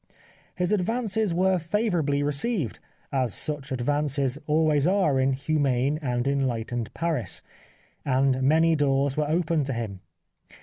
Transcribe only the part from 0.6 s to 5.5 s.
advances were favourably received— as such advances always are in